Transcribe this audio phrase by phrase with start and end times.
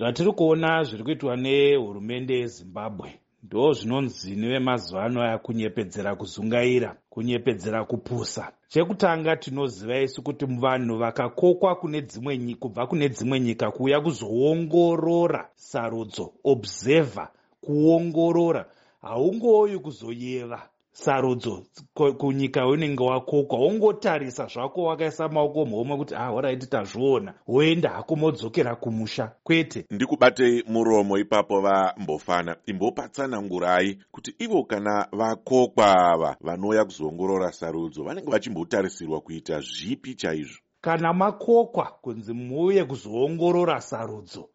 [0.00, 8.52] zvatiri kuona zviri kuitwa nehurumende yezimbabwe ndo zvinonzi nevemazuva ano aya kunyepedzera kuzungaira kunyepedzera kupusa.
[8.68, 16.32] Chekutanga tinoziva isu kuti vanhu vakakokwa kune dzimwe kubva kune dzimwe nyika kuuya kuzoongorora sarudzo
[16.44, 17.28] observer
[17.60, 18.64] kuongorora.
[19.02, 20.60] Haungouyi kuzoyeva
[20.92, 21.62] sarudzo
[21.94, 28.76] kunyika yaunenge wakokwa wongotarisa zvako wakaisa maoko muhomwe kuti ah oraiti tazviona woenda hako modzokera
[28.76, 29.86] kumusha kwete.
[29.90, 32.56] Ndikubatei muromo ipapo vambofana.
[32.66, 40.58] Imbopatsanangurai kuti ivo kana vakokwa ava vanouya kuzoongorora sarudzo vanenge vachimbotarisirwa kuita zvipi chaizvo.
[40.80, 44.48] Kana makokwa kunzi muuye kuzoongorora sarudzo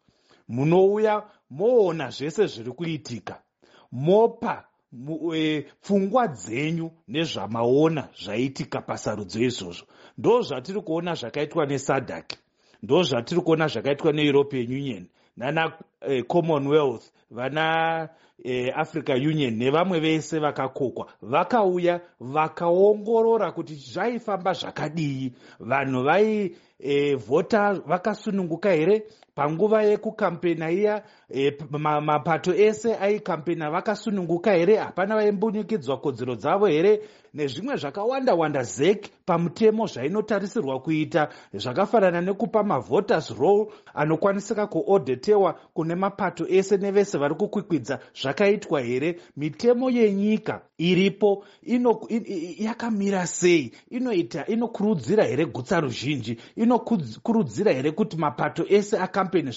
[0.48, 3.42] munouya moona zvese zviri kuitika
[3.92, 4.64] mopa
[5.82, 9.86] pfungwa dzenyu nezvamaona zvaitika pasarudzo izvozvo.
[10.18, 12.32] Ndo zvatiri kuona zvakaitwa nesadak
[12.82, 18.08] ndo zvatiri kuona zvakaitwa neeuropean union nana e, commonwealth vana
[18.44, 25.32] e, africa union nevamwe vese vakakokwa vakauya vakaongorora kuti zvaifamba zvakadii.
[25.60, 29.02] Vanhu vaivhota e, vakasununguka here?
[29.34, 31.52] Panguva yekukampena iya e,
[32.00, 34.76] mapato ese aikampena vakasununguka here?
[34.76, 37.00] Hapana vaimbunyikidzwa kodzero dzavo here?
[37.34, 41.28] Nezvimwe zvakawanda wanda zek pamutemo zvainotarisirwa kuita.
[41.54, 49.20] Zvakafanana nekupa mavhoters roll anokwanisika kuodetewa kune mapato ese nevese vari kukwikwidza zvakaitwa here?
[49.36, 51.44] Mitemo yenyika iripo
[52.58, 53.72] yakamira sei?
[53.90, 56.36] Inoita inokurudzira here gutsa ruzhinji?
[56.56, 59.52] Inokurudzira here kuti mapato ese akampeni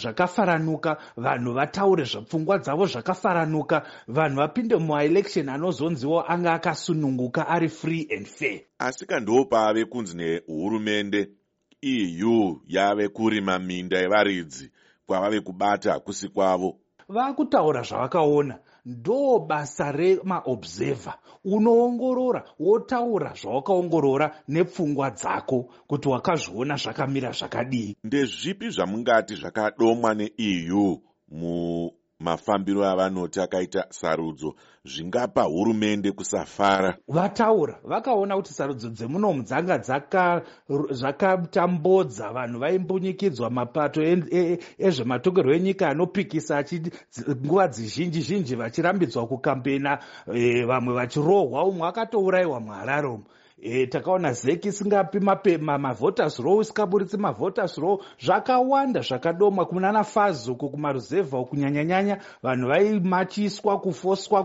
[0.00, 0.96] zvakafaranuka?
[1.16, 3.82] Vanhu vataure zvapfungwa dzavo zvakafaranuka?
[4.08, 8.60] Vanhu vapinde mumaelection anozonziwo anga akasununguka ari free and fair.
[8.78, 11.28] Asi kandiwo pave kunzi nehurumende
[11.82, 14.70] eu yave kurima minda yevaridzi
[15.06, 18.58] kwavave kubata hakusi kwavo vakutaura zvavakaona.
[18.86, 27.96] Ndo basa remaobserver unoongorora wotaura zvawakaongorora nepfungwa dzako kuti wakazviona zvakamira zvakadii.
[28.04, 31.02] Ndezvipi zvamungati zvakadomwa neeu
[32.26, 34.54] mafambiro avanoti akaita sarudzo.
[34.84, 36.96] Zvingapa hurumende kusafara.
[37.08, 39.78] Vataura vakaona kuti sarudzo dzemunomu dzanga
[40.90, 44.02] zvakatambodza vanhu vaimbunyikidzwa mapato
[44.78, 46.64] ezvematongerwo enyika anopikisa
[47.44, 49.98] nguva dzizhinji zhinji vachirambidzwa kukampena
[50.34, 51.64] e, vamwe vachirohwa.
[51.64, 53.24] Umwe akatourayiwa muhararomo
[53.62, 58.02] e, takaona zeki isingapi mavhoters row isingaburitsi mavhoters row.
[58.18, 64.44] Zvakawanda zvakadomwa kunana fazuku kumaruzevha kunyanyanyanya vanhu vaimachiswa kufoswa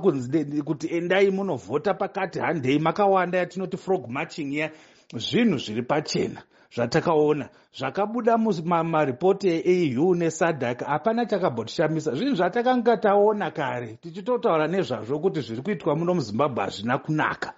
[0.66, 2.40] kuti endai munovhota pakati.
[2.40, 4.72] Handei makawanda yatinoti frog marching ya
[5.16, 6.44] zvinhu zviri pachena
[6.76, 7.50] zvatakaona.
[7.78, 15.96] Zvakabuda mumaripoti eeu nesadak hapana chakambotishambisa zvinhu zvatakanga taona kare tichitotaura nezvazvo kuti zviri kuitwa
[15.96, 17.54] muno muzimbabwe hazvina kunaka